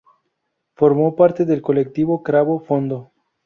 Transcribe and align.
Formó 0.73 1.15
parte 1.15 1.45
del 1.45 1.61
colectivo 1.61 2.23
Cravo 2.23 2.59
Fondo. 2.59 3.11